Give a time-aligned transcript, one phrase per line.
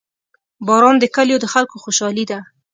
[0.67, 2.39] •باران د کلیو د خلکو خوشحالي ده.